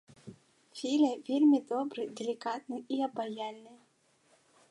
[0.79, 3.75] Філя вельмі добры, далікатны і абаяльны.